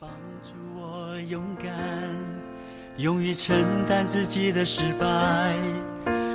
[0.00, 0.10] 帮
[0.42, 1.70] 助我勇敢，
[2.96, 3.56] 勇于承
[3.86, 5.54] 担自己的失败，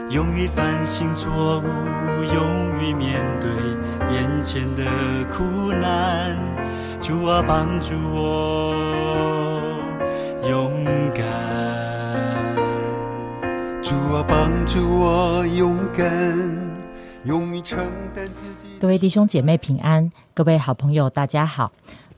[0.09, 1.65] 勇于反省错误，
[2.23, 3.49] 勇于面对
[4.13, 4.85] 眼前的
[5.31, 5.43] 苦
[5.73, 6.37] 难。
[7.01, 8.73] 主啊，帮助我
[10.47, 11.25] 勇敢。
[13.81, 16.07] 主啊，帮助我勇敢，
[17.25, 17.79] 勇于承
[18.13, 18.67] 担自己。
[18.79, 21.71] 各位弟兄姐妹平安，各位好朋友大家好。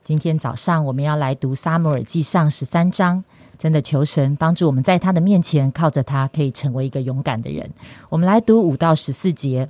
[0.03, 3.23] 今天早上我们要来读《撒母耳记上》十三章，
[3.57, 7.71] 真的求神帮助我们在他的面前，靠着他可以成为一个勇敢的人。
[8.09, 9.69] 我们来读五到十四节：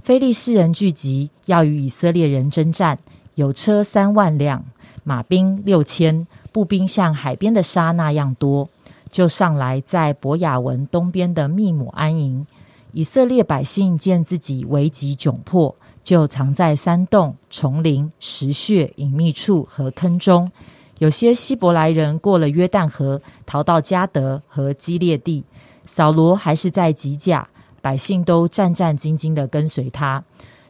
[0.00, 2.96] 非利士人聚集，要与以色列人征战，
[3.34, 4.64] 有车三万辆，
[5.02, 8.68] 马兵六千，步兵像海边的沙那样多，
[9.10, 12.46] 就上来在伯雅文东边的密姆安营。
[12.92, 15.74] 以色列百姓见自己危急窘迫。
[16.02, 20.50] 就藏在山洞、丛林、石穴、隐秘处和坑中。
[20.98, 25.44] 有些希伯来人过了约旦河，逃到加德和基列地。
[25.84, 27.48] 扫罗还是在吉甲，
[27.80, 30.22] 百姓都战战兢兢的跟随他。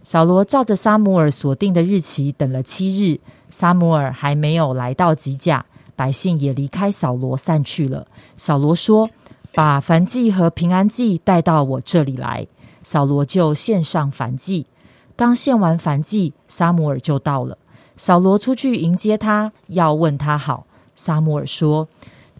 [0.05, 8.07] 扫罗照着沙姆尔所定的日期等了七日，沙姆尔还没有来到吉甲，百姓也离开扫罗散去了。
[8.37, 9.09] 扫罗说
[9.55, 12.47] ：“把燔祭和平安祭带到我这里来。”
[12.83, 14.67] 扫罗就献上燔祭。
[15.17, 17.59] 刚献完燔祭，沙姆尔就到了。
[17.97, 20.67] 扫罗出去迎接他，要问他好。
[20.97, 21.89] 沙姆尔说：“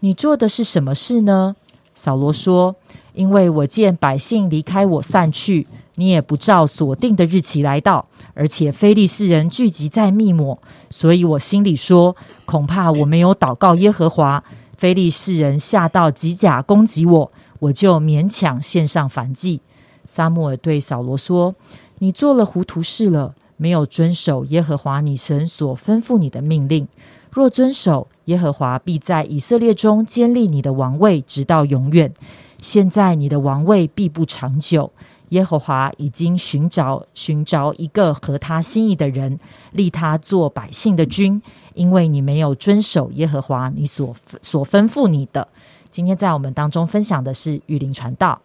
[0.01, 1.55] 你做的是什么事呢？”
[1.95, 2.75] 扫罗说
[3.13, 10.57] ：“因为我见百姓离开我散去，你也不照所定的日期来到，而且非利士人聚集在密抹，
[10.89, 14.43] 所以我心里说，恐怕我没有祷告耶和华，
[14.75, 19.61] 非利士人下到吉甲攻击我，我就勉强献上燔祭。”
[20.05, 21.55] 沙姆尔对扫罗说。
[22.03, 26.85] 你做了糊涂事了，没有遵守耶和华你神所吩咐你的命令。
[27.31, 32.13] 若遵守，耶和华必在以色列中建立你的王位，直到永远。
[32.59, 34.91] 现在你的王位必不长久。
[35.29, 39.39] 耶和华已经寻找寻找一个合他心意的人，
[39.71, 41.41] 立他做百姓的君，
[41.73, 45.47] 因为你没有遵守耶和华你所所吩咐你的。
[45.89, 48.41] 今天在我们当中分享的是玉林传道。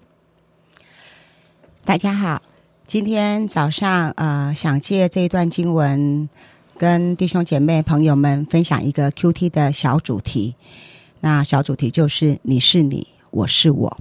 [1.85, 2.41] 大家好。
[2.89, 6.27] 今天早上，呃，想借这一段经文，
[6.79, 10.55] 跟弟兄姐妹朋友们分享一个 Q T 的小主题。
[11.21, 13.99] 那小主题就是“你是你，我是我”，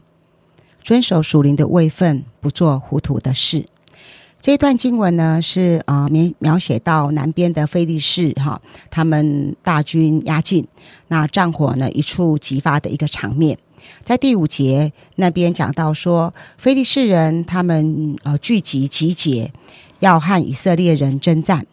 [0.81, 3.65] 遵守属灵的位分，不做糊涂的事。
[4.39, 10.65] 这一段经文呢，是啊描描写到南边的菲利士哈，他们大军压境，
[11.09, 13.59] 那战火呢一触即发的一个场面。
[14.03, 19.51] 在第五节那边讲到说，非利士人他们呃聚集集结，
[19.99, 21.65] 要和以色列人征战，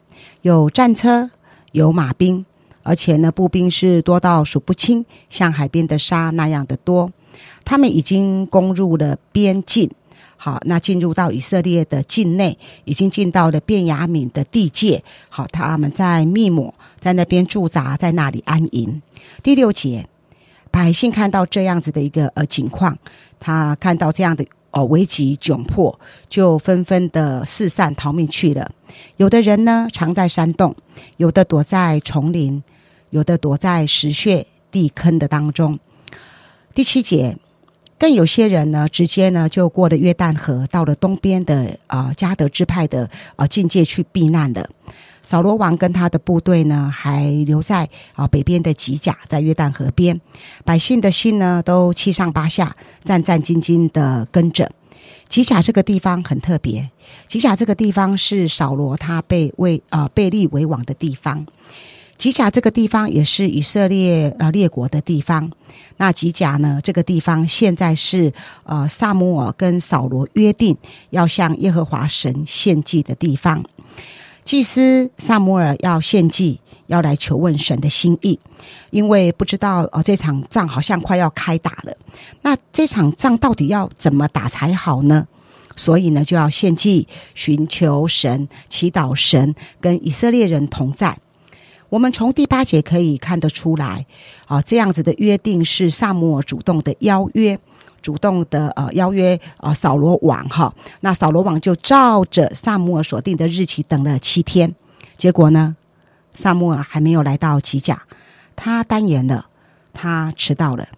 [0.43, 1.31] 有战车，
[1.72, 2.44] 有马兵，
[2.82, 7.10] 而且呢步兵是多到数不清，像海边的沙那样的多。
[7.64, 9.91] 他们已经攻入了边境，
[10.37, 15.03] 好，那进入到以色列的境内，已经进到了便雅敏的地界。
[15.28, 19.00] 好，他们在密抹在那边驻扎，在那里安营。
[19.43, 20.06] 第六节。
[20.75, 22.99] 百姓看到这样子的一个呃情况，
[23.39, 25.97] 他看到这样的哦危急窘迫，
[26.29, 28.69] 就纷纷的四散逃命去了。
[29.17, 30.75] 有的人呢藏在山洞，
[31.17, 32.61] 有的躲在丛林，
[33.11, 35.79] 有的躲在石穴地坑的当中。
[36.75, 37.37] 第七节，
[38.04, 44.69] 更有些人呢直接呢就过了约旦河，到了东边的啊加德支派的啊境界去避难的。
[45.22, 50.20] 扫罗王跟他的部队呢，还留在啊北边的吉甲，在约旦河边。
[50.66, 52.76] 百姓的心呢，都七上八下，
[53.06, 54.70] 战战兢兢的跟着。
[55.31, 56.91] 吉甲这个地方很特别，
[57.26, 61.47] 吉甲这个地方是扫罗他被为啊被立为王的地方。
[62.16, 65.50] 吉甲这个地方也是以色列呃列国的地方。
[65.97, 68.32] 那吉甲呢，这个地方现在是
[68.64, 70.76] 呃萨姆尔跟扫罗约定
[71.10, 73.64] 要向耶和华神献祭的地方。
[74.44, 78.38] 祭司萨摩尔要献祭，要来求问神的心意，
[78.90, 81.96] 因为不知道哦，这场仗好像快要开打了。
[82.43, 85.26] 那这场仗到底要怎么打才好呢？
[85.76, 91.19] 所以呢，就要献祭，寻求神，祈祷神跟以色列人同在。
[91.94, 94.05] 我们从第八节可以看得出来，
[94.46, 97.56] 啊，这样子的约定是萨摩尔主动的邀约。
[98.02, 104.75] 主动的呃邀约啊扫罗王哈，那扫罗王就照着萨姆尔所定的日期等了七天，
[105.17, 105.76] 结果呢，
[106.35, 108.02] 萨姆尔还没有来到吉甲，
[108.56, 109.46] 他单言了，
[109.93, 110.88] 他迟到了。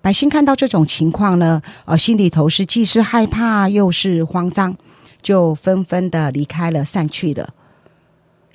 [0.00, 4.74] 百姓看到这种情况呢，呃，心里头是既是害怕又是慌张，
[5.20, 7.52] 就纷纷的离开了，散去了。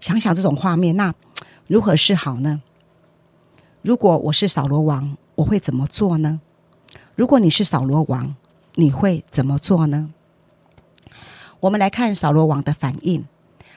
[0.01, 1.13] 想想这种画面，那
[1.67, 2.61] 如何是好呢？
[3.81, 6.41] 如果我是扫罗王，我会怎么做呢？
[7.15, 8.35] 如果你是扫罗王，
[8.75, 10.13] 你会怎么做呢？
[11.61, 13.25] 我们来看扫罗王的反应。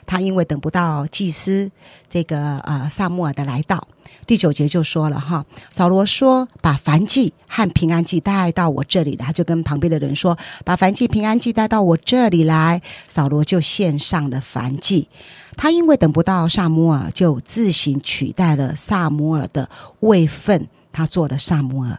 [0.06, 1.70] 他因为等不到祭司
[2.08, 3.86] 这个呃萨穆尔的来到，
[4.26, 12.80] 第九节就说了哈，扫罗说把燔祭和平安祭带到我这里来，他就跟旁边的人说，把燔祭平安祭带到我这里来。
[13.08, 15.08] 扫罗就献上了燔祭。
[15.56, 19.68] 他因为等不到萨摩尔，就自行取代了萨摩尔的
[20.00, 21.98] 位分，他做了萨摩尔。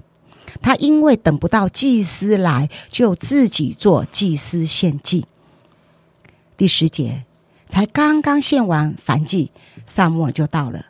[0.62, 5.26] 他因为等不到祭司来，就自己做祭司献祭。
[6.56, 7.26] 第十节，
[7.70, 9.52] 才刚刚献完燔祭，
[9.86, 10.86] 萨摩尔就到了。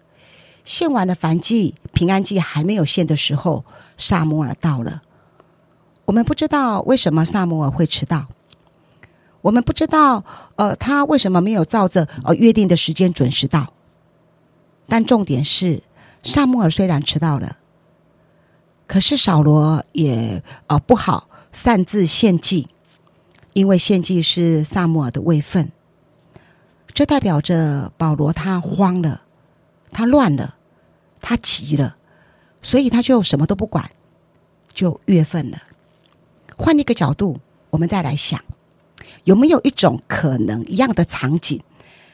[0.64, 3.64] 献完的燔祭，平安祭还没有献的时候，
[3.98, 5.02] 萨摩尔到了。
[6.06, 8.28] 我们不知道为什么萨摩尔会迟到，
[9.42, 10.24] 我们不知道
[10.56, 13.74] 呃他为什么没有照着呃约定的时间准时到。
[14.88, 15.82] 但重点是，
[16.24, 17.58] 萨摩尔虽然迟到了。
[18.88, 22.70] 可是扫罗也呃不好擅自献祭，
[23.52, 25.72] 因为献祭是萨摩尔的位分，
[26.98, 29.22] 这代表着保罗他慌了，
[29.92, 30.56] 他乱了，
[31.22, 31.96] 他急了，
[32.64, 33.92] 所以他就什么都不管，
[34.74, 35.62] 就越份了。
[36.56, 37.38] 换一个角度，
[37.70, 38.44] 我们再来想，
[39.26, 41.62] 有没有一种可能一样的场景，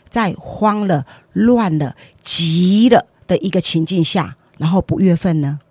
[0.09, 5.61] 在慌了、乱了、急了的一个情境下，然后不越份呢？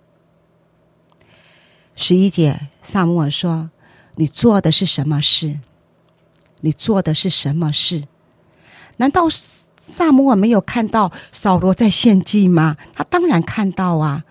[1.95, 3.69] 十一姐，萨姆尔说
[4.17, 5.59] ：“你做的是什么事？
[6.61, 8.07] 你做的是什么事？
[8.97, 12.77] 难道萨姆尔没有看到扫罗在献祭吗？
[12.93, 14.23] 他当然看到啊。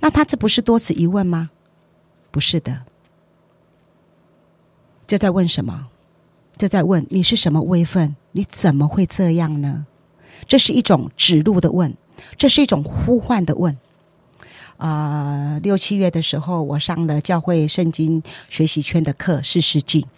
[0.00, 1.50] 那他这不是多此一问吗？
[2.30, 2.82] 不是的，
[5.06, 5.86] 这在问什么？
[6.58, 8.14] 这在问你是什么位分？
[8.32, 9.86] 你怎么会这样呢？
[10.46, 11.96] 这是一种指路的问，
[12.36, 13.76] 这是一种呼唤的问。”
[14.76, 20.02] 啊，六七月的时候，我上了教会圣经学习圈的课《四世纪》。《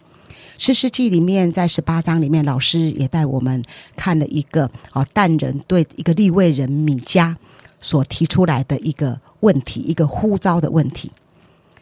[0.61, 3.63] 四世纪》里面，在十八章里面，老师也带我们
[3.97, 7.37] 看了一个啊，但人对一个立位人米迦
[7.81, 11.13] 所提出来的一个问题，一个呼召的问题，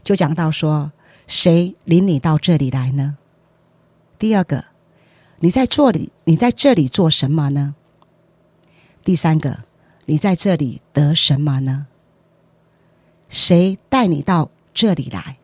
[0.02, 0.92] 就讲到说：
[1.26, 3.16] 谁领你到这里来呢？
[4.18, 4.66] 第二个，
[5.40, 7.74] 你在这里，你在这里做什么呢？
[9.02, 9.60] 第三个，
[10.04, 11.86] 你在这里得什么呢？
[13.30, 15.38] 谁带你到这里来？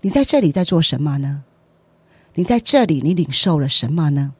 [0.00, 1.44] 你在这里在做什么呢？
[2.40, 4.32] 你在这里，你领受了什么呢？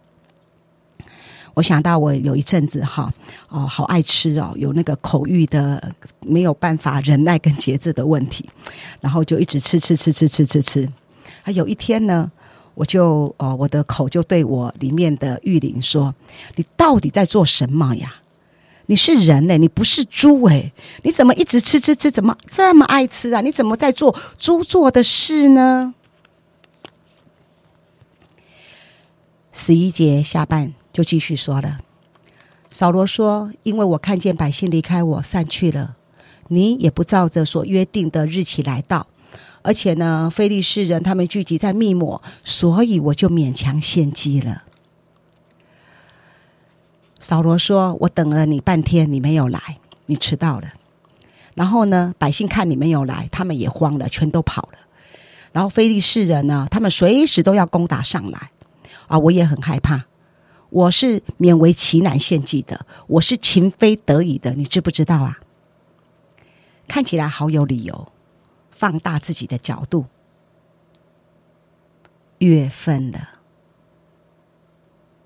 [1.53, 3.13] 我想到我有一阵子哈
[3.51, 8.49] 哦，好爱吃哦，有那个口欲的没有办法忍耐跟节制的问题，
[9.03, 10.89] 然后就一直吃吃吃吃吃吃吃。
[11.43, 12.33] 啊，有一天呢，
[12.73, 16.15] 我就哦，我的口就对我里面的玉林说
[16.57, 18.15] ：“你到底在做什么呀？”
[18.87, 20.73] 你是人呢，你不是猪哎！
[21.03, 22.11] 你怎么一直吃吃吃？
[22.11, 23.43] 怎么这么爱吃啊？
[23.43, 25.95] 你怎么在做猪做的事呢？
[29.53, 31.81] 十一节下半就继续说了。
[32.71, 35.97] 扫罗说：“因为我看见百姓离开我散去了，
[36.49, 39.09] 你也不照着所约定的日期来到，
[39.63, 44.63] 而且呢，非利士人他们聚集在密抹，所以我就勉强献祭了。”
[47.19, 50.69] 扫罗说：“我等了你半天，你没有来，你迟到了。
[51.57, 54.79] 然后呢，百姓看你没有来，他们也慌了，全都跑了。
[55.53, 58.53] 然后非利士人呢，他们随时都要攻打上来。
[59.11, 60.07] 啊，我也很害怕。
[60.71, 65.41] 我是勉为其难献祭的，我是情非得已的，你知不知道啊？
[66.87, 68.13] 看起来好有理由，
[68.71, 70.07] 放大自己的角度，
[72.39, 73.31] 月份了。”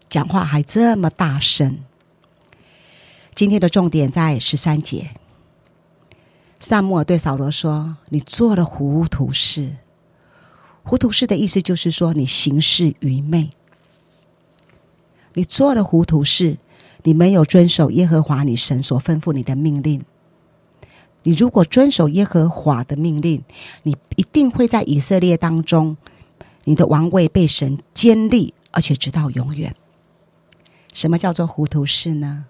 [0.08, 1.80] 讲话还这么大声。
[3.34, 5.10] 今天的重点在十三节。
[6.58, 9.76] 萨穆尔对扫罗说：“你做了糊涂事。
[10.84, 13.50] 糊涂事的意思就是说你行事愚昧。
[15.34, 16.56] 你做了糊涂事，
[17.02, 20.02] 你没有遵守耶和华你神所吩咐你的命令。
[21.22, 23.42] 你如果遵守耶和华的命令，
[23.82, 25.96] 你一定会在以色列当中，
[26.64, 29.74] 你的王位被神坚立，而且直到永远。”
[30.92, 32.46] 什么叫做糊涂事呢？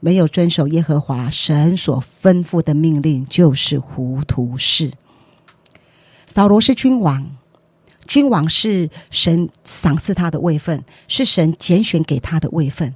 [0.00, 4.92] 没有遵守耶和华神所吩咐的命令，就是糊涂事。
[6.26, 7.36] 扫罗是君王，
[8.10, 12.92] 君王是神赏赐他的位分，是神拣选给他的位分。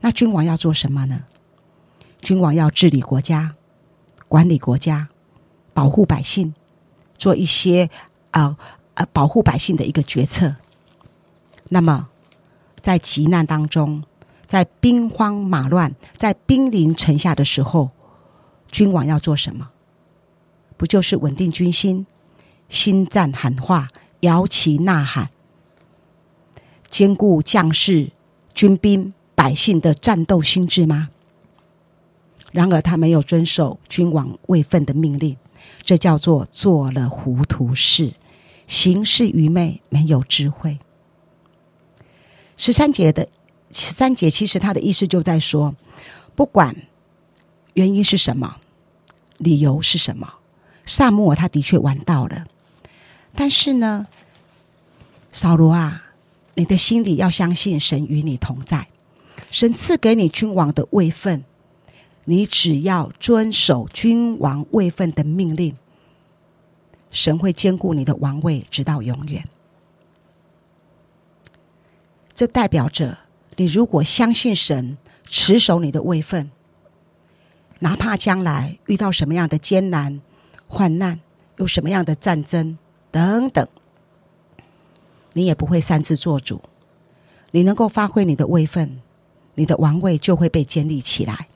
[0.00, 1.22] 那君王要做什么呢？
[2.20, 3.54] 君王要治理国家，
[4.26, 5.06] 管理国家，
[5.72, 6.52] 保护百姓，
[7.16, 7.88] 做一些
[8.32, 8.58] 啊
[8.94, 10.56] 啊保护百姓的一个决策。
[11.68, 12.08] 那么。
[12.82, 14.02] 在急难当中，
[14.46, 17.90] 在兵荒马乱、在兵临城下的时候，
[18.72, 19.68] 君王要做什么？
[20.78, 22.06] 不就是稳定军心，
[22.70, 23.86] 心战喊话，
[24.20, 25.30] 摇旗呐喊，
[26.90, 28.10] 兼顾将士、
[28.54, 31.08] 军兵、百姓的战斗心智吗？
[32.52, 35.36] 然而他没有遵守君王位分的命令，
[35.82, 38.12] 这叫做做了糊涂事，
[38.66, 40.78] 行事愚昧，没有智慧。
[42.56, 43.28] 十三节的
[43.70, 45.74] 十三节，其实他的意思就在说，
[46.34, 46.74] 不管
[47.74, 48.56] 原因是什么，
[49.38, 50.28] 理由是什么，
[50.84, 52.46] 萨摩尔他的确玩到了，
[53.40, 54.06] 但是呢，
[55.32, 56.02] 扫罗啊，
[56.56, 58.86] 你的心里要相信神与你同在，
[59.50, 61.42] 神赐给你君王的位分。
[62.26, 65.74] 你只要遵守君王位分的命令，
[67.10, 69.42] 神会兼顾你的王位，直到永远。
[72.34, 73.16] 这代表着
[73.56, 76.50] 你如果相信神，持守你的位分，
[77.78, 80.20] 哪怕将来遇到什么样的艰难、
[80.68, 81.18] 患难，
[81.56, 82.76] 有什么样的战争
[83.10, 83.66] 等等，
[85.32, 86.60] 你也不会擅自做主。
[87.52, 89.00] 你能够发挥你的位分，
[89.54, 91.48] 你的王位就会被建立起来。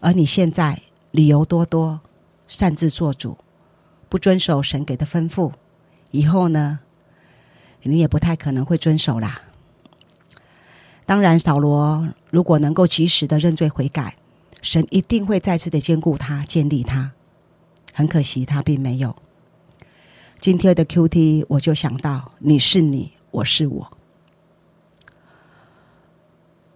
[0.00, 2.00] 而你现在理由多多，
[2.48, 3.38] 擅自做主，
[4.08, 5.52] 不遵守神给的吩咐，
[6.10, 6.80] 以后呢，
[7.82, 9.40] 你也不太可能会遵守啦。
[11.06, 14.16] 当然，扫罗如果能够及时的认罪悔改，
[14.60, 17.12] 神一定会再次的兼顾他，建立他。
[17.94, 19.16] 很可惜，他并没有。
[20.42, 23.92] 今天的 Q T，我就想到，你是你，我是我。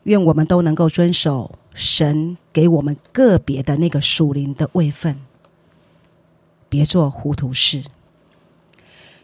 [0.05, 5.21] 愿我们都能够遵守神给我们个别的那个属灵的位分，
[6.69, 7.83] 别做糊涂事。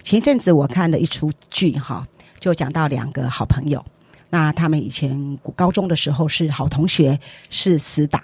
[0.02, 2.04] 前阵子我看了一出剧，哈，
[2.40, 3.84] 就讲到两个好朋友，
[4.30, 8.20] 那他们以前高中的时候是好同学，是死党。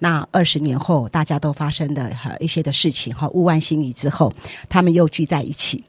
[0.00, 4.32] 那二十年后，大家都发生的哈一些的事情，哈，物换星移之后，
[4.68, 5.84] 他们又聚在一起。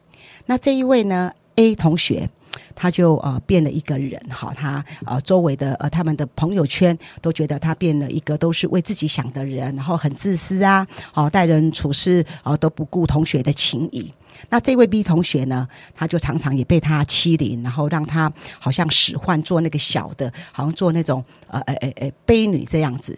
[0.46, 2.30] 那这一位呢，A 同学。
[2.74, 14.12] 他就呃变了一个人哈，他呃周围的呃他们的朋友圈都觉得他变了一个都是为自己想的人，然后很自私啊，哦待人处事哦都不顾同学的情谊。
[14.50, 23.18] 那这位 B 同学呢，他就常常也被他欺凌，然后让他好像使唤做那个小的，好像做那种呃呃呃呃悲女这样子。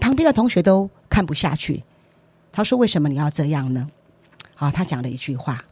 [0.00, 1.82] 旁边的同学都看不下去，
[2.50, 3.88] 他说：“为什么你要这样呢？”
[4.54, 5.62] 好，他讲了一句话，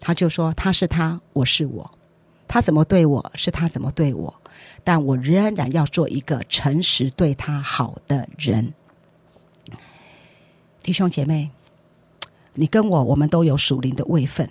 [0.00, 1.90] 他就说：“他是他，我是我。”
[2.48, 4.32] 他怎么对我是他怎么对我，
[4.84, 8.72] 但我仍然要做一个诚实对他好的人。
[10.80, 11.50] 弟兄姐妹，
[12.56, 14.50] 你跟我，我们都有属灵的位分。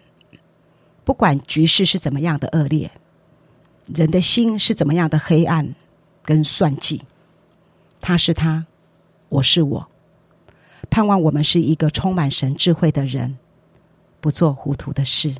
[1.03, 2.89] 不管局势是怎么样的恶劣，
[3.93, 5.75] 人的心是怎么样的黑暗
[6.23, 7.01] 跟算计，
[7.99, 8.65] 他是他，
[9.29, 9.87] 我是我。
[10.89, 13.37] 盼望我们是一个充满神智慧的人，
[14.21, 15.35] 不做糊涂的事。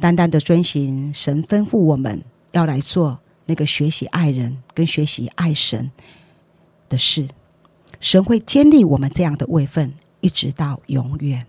[0.00, 5.90] 单单的遵循神吩咐我们要来做那个学习爱人跟学习爱神
[6.88, 7.28] 的事，
[8.00, 9.92] 神会建立我们这样的位分，
[10.22, 11.44] 一直到永远。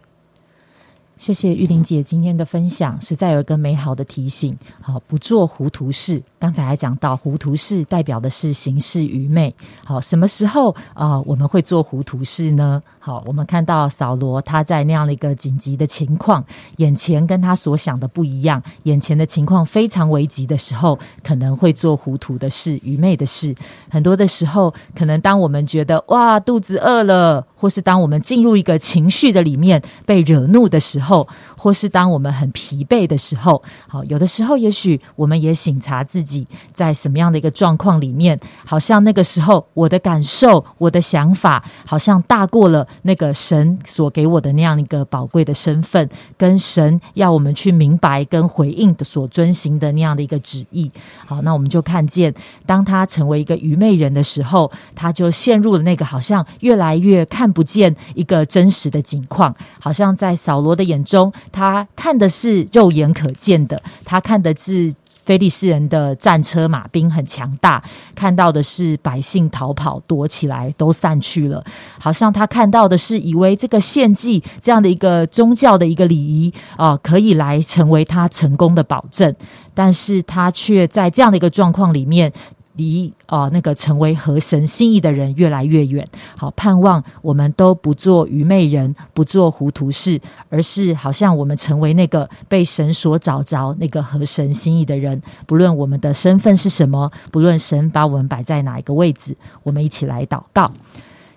[1.16, 4.58] 谢谢玉玲姐今天的分享，实在有一个美好的提醒。
[4.82, 6.22] 好，不做糊涂事。
[6.38, 9.56] 刚才还讲到，糊涂事代表的是行事愚昧。
[9.86, 12.84] 好，什么时候啊我们会做糊涂事呢？
[13.06, 16.42] 好，我们看到扫罗他在那样的一个紧急的情况，
[16.78, 23.54] 眼前跟他所想的不一样，眼前的情况非常危急的时候，可能会做糊涂的事、愚昧的事。
[23.90, 42.88] 很多的时候，可能当我们觉得哇肚子饿了，或是当我们进入一个情绪的里面被惹怒的时候，或是当我们很疲惫的时候，好，有的时候也许我们也醒察自己在什么样的一个状况里面，好像那个时候我的感受、我的想法，好像大过了。
[43.02, 46.08] 那个神所给我的那样一个宝贵的身份，
[46.38, 50.92] 跟神要我们去明白跟回应的所遵行的那样的一个旨意，
[51.26, 52.34] 好，那我们就看见，
[52.66, 64.94] 当他成为一个愚昧人的时候，他就陷入了那个好像越来越看不见一个真实的景况，好像在扫罗的眼中，他看的是肉眼可见的，他看的是。
[65.26, 71.64] 菲利斯人的战车马兵很强大，看到的是百姓逃跑躲起来都散去了，
[72.00, 79.34] 好像他看到的是以为这个献祭这样的一个宗教的一个礼仪啊，可以来成为他成功的保证，
[79.74, 82.32] 但是他却在这样的一个状况里面。
[82.76, 86.08] 离啊那个成为合神心意的人越来越远。
[86.38, 95.22] 好，盼望我们都不做愚昧人，不做糊涂事，而是好像我们成为那个被神所找着那个合神心意的人。
[95.46, 100.72] 不论我们的身份是什么，不论神把我们摆在哪一个位置，我们一起来祷告。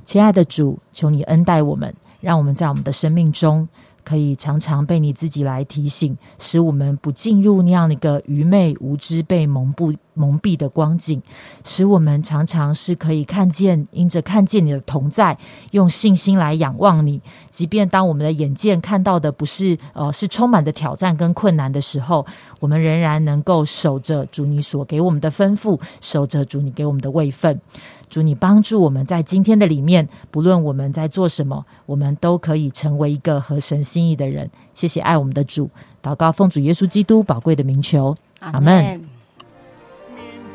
[0.05, 3.69] 亲爱的主，求你恩待我们，让我们在我们的生命中。
[4.07, 11.21] 可以常常被你自己来提醒，使我们不进入那样的一个愚昧无知、被蒙蔽蒙蔽的光景，
[11.65, 15.37] 使我们常常是可以看见，因着看见你的同在，
[15.73, 17.21] 用信心来仰望你。
[17.51, 22.25] 即便当我们的眼见看到的不是呃是充满的挑战跟困难的时候，
[22.61, 27.61] 我们仍然能够守着主你所给我们的吩咐，守着主你给我们的位分。
[28.09, 34.51] 主，你帮助我们在今天的里面，不论我们在做什么，我们都可以成为一个合神心意的人。
[34.75, 35.71] 谢谢爱我们的主，
[36.03, 38.83] 祷告奉主耶稣基督宝贵的名求，阿门。
[38.85, 39.01] 面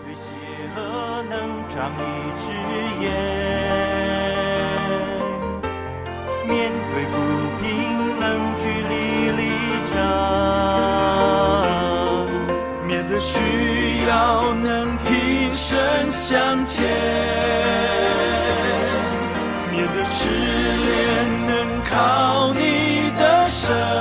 [0.06, 0.34] 对邪
[0.76, 1.40] 恶，能
[16.12, 16.84] 向前；
[19.72, 21.50] 面对失恋，能
[21.90, 24.01] 靠你的神。